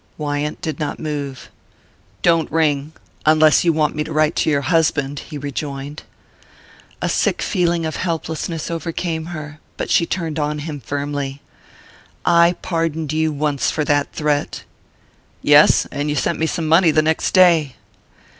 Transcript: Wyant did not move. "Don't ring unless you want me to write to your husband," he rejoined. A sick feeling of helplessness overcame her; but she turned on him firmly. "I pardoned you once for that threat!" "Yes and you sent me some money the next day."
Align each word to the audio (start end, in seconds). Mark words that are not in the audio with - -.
Wyant 0.17 0.61
did 0.61 0.79
not 0.79 0.97
move. 0.97 1.51
"Don't 2.23 2.51
ring 2.51 2.93
unless 3.23 3.63
you 3.63 3.71
want 3.71 3.93
me 3.93 4.03
to 4.03 4.11
write 4.11 4.35
to 4.37 4.49
your 4.49 4.61
husband," 4.63 5.19
he 5.19 5.37
rejoined. 5.37 6.01
A 7.03 7.07
sick 7.07 7.39
feeling 7.39 7.85
of 7.85 7.97
helplessness 7.97 8.71
overcame 8.71 9.25
her; 9.25 9.59
but 9.77 9.91
she 9.91 10.07
turned 10.07 10.39
on 10.39 10.57
him 10.57 10.79
firmly. 10.79 11.39
"I 12.25 12.55
pardoned 12.63 13.13
you 13.13 13.31
once 13.31 13.69
for 13.69 13.83
that 13.85 14.11
threat!" 14.11 14.63
"Yes 15.43 15.85
and 15.91 16.09
you 16.09 16.15
sent 16.15 16.39
me 16.39 16.47
some 16.47 16.65
money 16.67 16.89
the 16.89 17.03
next 17.03 17.35
day." 17.35 17.75